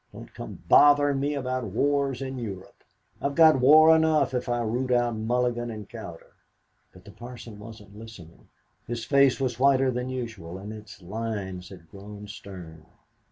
Don't 0.11 0.33
come 0.33 0.63
bothering 0.67 1.19
me 1.19 1.35
about 1.35 1.63
wars 1.63 2.23
in 2.23 2.39
Europe! 2.39 2.83
I've 3.21 3.35
got 3.35 3.59
war 3.61 3.95
enough 3.95 4.33
if 4.33 4.49
I 4.49 4.61
root 4.61 4.89
out 4.91 5.15
Mulligan 5.15 5.69
and 5.69 5.87
Cowder." 5.87 6.31
But 6.91 7.05
the 7.05 7.11
parson 7.11 7.59
wasn't 7.59 7.95
listening. 7.95 8.47
His 8.87 9.05
face 9.05 9.39
was 9.39 9.59
whiter 9.59 9.91
than 9.91 10.09
usual, 10.09 10.57
and 10.57 10.73
its 10.73 11.03
lines 11.03 11.69
had 11.69 11.87
grown 11.87 12.27
stern. 12.27 12.87